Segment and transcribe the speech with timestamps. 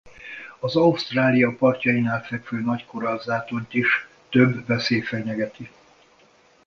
[0.59, 3.87] Az Ausztrália partjainál fekvő Nagy-korallzátonyt is
[4.29, 5.71] több veszély fenyegeti.